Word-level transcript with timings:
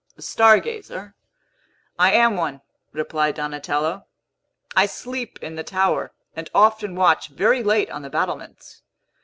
"A 0.17 0.23
star 0.23 0.59
gazer? 0.59 1.13
I 1.99 2.11
am 2.13 2.35
one," 2.35 2.61
replied 2.91 3.35
Donatello. 3.35 4.07
"I 4.75 4.87
sleep 4.87 5.37
in 5.43 5.53
the 5.57 5.63
tower, 5.63 6.11
and 6.35 6.49
often 6.55 6.95
watch 6.95 7.27
very 7.27 7.61
late 7.61 7.91
on 7.91 8.01
the 8.01 8.09
battlements. 8.09 8.81